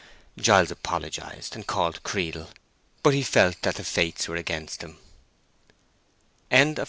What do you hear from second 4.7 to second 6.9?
him. CHAPTER X.